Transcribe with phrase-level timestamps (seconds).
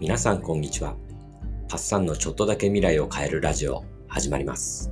[0.00, 0.96] 皆さんこんにちは。
[1.68, 4.90] パッサンのちょっとだけ未来を変えるラジオ始まります。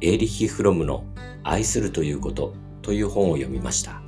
[0.00, 1.04] エーリッヒ・フロムの
[1.44, 4.02] 愛するということという本を読みました。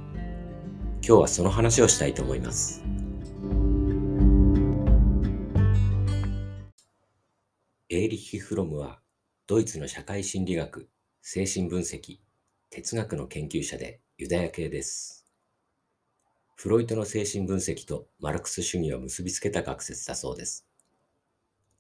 [1.07, 2.83] 今日はその話をしたいと思います。
[7.91, 8.99] エーリッヒ・フロムは
[9.47, 10.89] ドイツの社会心理学、
[11.21, 12.19] 精神分析、
[12.71, 15.22] 哲学の研究者でユダヤ系です。
[16.63, 20.65] フロイトの精神分析とマルクス主義を結びつけた学説だそうです。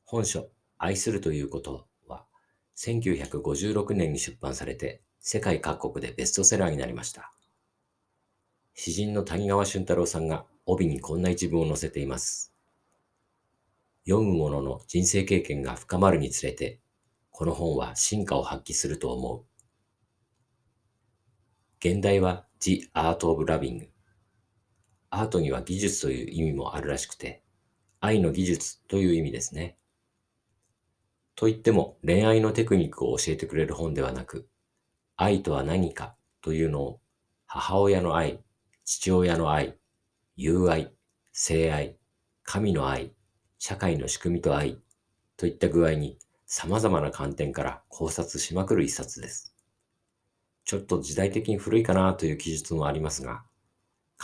[0.05, 2.27] 本書、愛するということは、
[2.77, 7.33] 1956年に出版されて、世界各国でベストセラーになりました。
[8.75, 12.53] 詩人の谷川俊太郎さんが帯にこんな一文を載せています。
[14.05, 16.81] 読む者の人生経験が深まるにつれて、
[17.31, 19.45] この本は進化を発揮すると思う。
[21.79, 23.92] 現代は The Art of Loving。
[25.15, 27.43] アートには技術という意味もあるらしくて、
[28.01, 29.77] 愛の技術という意味ですね。
[31.35, 34.49] と言っても恋愛のテクニックを教えてくれる本ではなく、
[35.17, 37.01] 愛とは何かというのを
[37.45, 38.41] 母親の愛、
[38.87, 39.77] 父親の愛、
[40.37, 40.95] 友愛、
[41.31, 41.99] 性愛、
[42.43, 43.13] 神の愛、
[43.59, 44.79] 社会の仕組みと愛
[45.37, 49.55] といった具合に様々な観点から考察しまくる一冊です。
[50.65, 53.45] ちょっと時代的に古いかなという記述もありますが、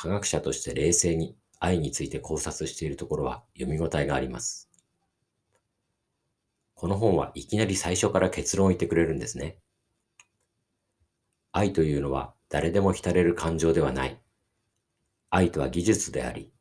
[0.00, 4.70] 科学者として冷静に愛について考察しているところは読み応えがあります。
[6.74, 9.58] この本はいきなり最初から結論を言ってくれるんですね。
[11.50, 14.20] 愛というのは誰でも浸れる感情ではない。
[15.30, 16.52] 愛とは技術であり、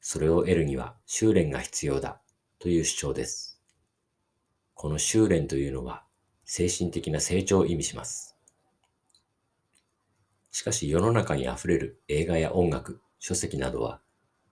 [0.00, 2.22] それを得るには修練が必要だ
[2.58, 3.60] という主張です。
[4.72, 6.04] この修練というのは
[6.46, 8.35] 精神的な成長を意味します。
[10.56, 14.00] しかし世の中に溢れる映画や音楽、書籍などは、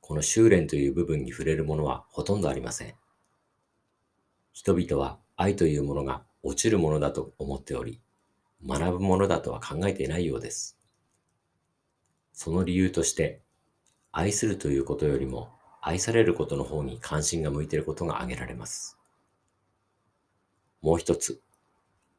[0.02, 2.94] この修練という部分に触れるものはほとんどありません。
[4.52, 8.02] 人々は愛というものが落ちるものだと思っており、
[8.66, 10.76] 学ぶものだとは考えていないようです。
[12.34, 13.40] その理由として、
[14.12, 18.98] 愛するということよりも愛されることの方に関心が向いていることが挙げられます。
[20.82, 21.40] もう一つ、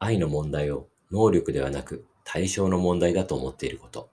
[0.00, 4.10] 愛の問題を能力ではなく対象の問題だと思っていること。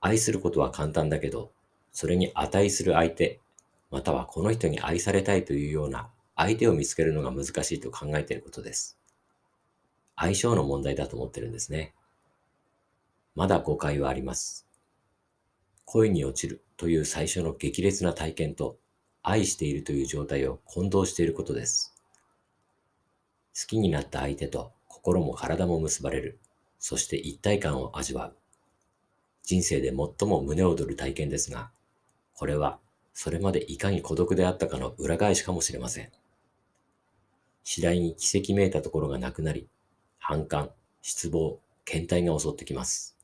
[0.00, 1.52] 愛することは簡単だけど、
[1.92, 3.38] それに値する相手、
[3.90, 8.98] またはこの人に愛されたいというような相手を見つけるのが難しいと考えていることです。
[10.16, 11.94] 相性の問題だと思ってるんですね。
[13.34, 14.66] まだ誤解はあります。
[15.84, 18.78] 恋に落ちるという最初の激烈な体験と
[19.22, 21.94] 愛しているという状態を混同していることです。
[23.54, 26.40] 好きになった相手と心も体も結ばれる。
[26.80, 28.36] そして一体感を味わう。
[29.44, 31.70] 人生で最も胸躍る体験ですが、
[32.34, 32.78] これは
[33.14, 36.10] それまでいかに孤独であったかの裏返しかもしれません。
[37.64, 39.68] 次第に奇跡めいたところがなくなり、
[40.18, 40.70] 反感、
[41.02, 43.16] 失望、倦怠が襲ってきます。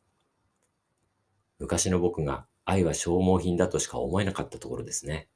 [1.58, 5.28] 昔の僕が愛は消耗品だとしか思えなかったところですね。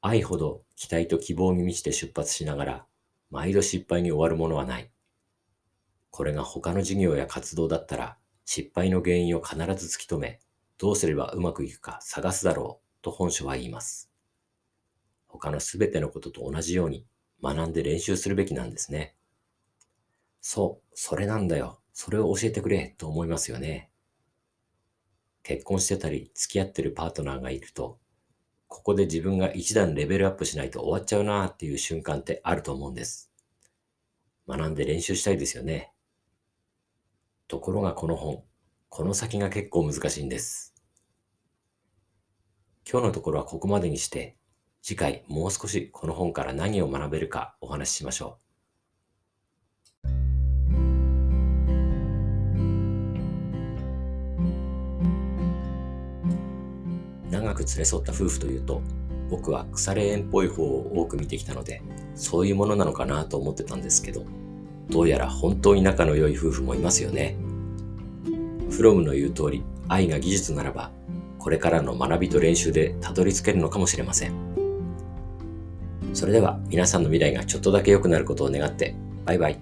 [0.00, 2.86] 愛ほど期待と希望に満ちて出発しながら、
[3.30, 4.90] 毎度失敗に終わるものはない。
[6.10, 10.40] これが他の事業や活動だったら、失敗の原因を必ず突き止め、
[10.78, 14.10] どうすればうまくいくか探すだろうと本書は言います。
[15.26, 17.06] 他のすべてのことと同じように
[17.42, 19.16] 学んで練習するべきなんですね。
[20.40, 21.80] そう、それなんだよ。
[21.92, 23.90] それを教えてくれと思いますよね。
[25.42, 27.98] 結婚してたり付き合ってるパートナーがいると、
[28.68, 33.30] ここで自分が一段レベルアップしないと終わっちゃうなーっていう瞬間ってあると思うんです。
[34.48, 35.92] 学んで練習したいですよね。
[37.48, 38.42] ところがこの本、
[38.88, 40.74] この先が結構難しいんです。
[42.90, 44.36] 今日のところはここまでにして、
[44.82, 48.45] 次回もう少しこの本から何を学べるかお話ししましょう。
[57.40, 58.82] 長く連れ添った夫婦というと、
[59.30, 61.82] 僕は腐れ縁っぽい方を多く見てきたので、
[62.14, 64.24] そういうものなのかなと思ってたんですけど、
[64.88, 67.36] どうやら本当に仲の良い夫婦もいますよね。
[68.70, 70.90] フロムの言う通り、愛が技術ならば、
[71.38, 74.32] これからの学びと練習でたどり着けるのかもしれません。
[76.12, 78.94] それでは皆さんの未来がちょっとだけ良くなることを願って、
[79.24, 79.58] バイバイ。